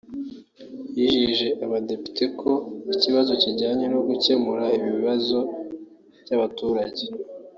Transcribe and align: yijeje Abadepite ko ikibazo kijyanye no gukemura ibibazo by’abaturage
yijeje 0.97 1.47
Abadepite 1.65 2.25
ko 2.39 2.51
ikibazo 2.95 3.31
kijyanye 3.41 3.85
no 3.93 3.99
gukemura 4.07 4.65
ibibazo 4.77 5.39
by’abaturage 6.23 7.03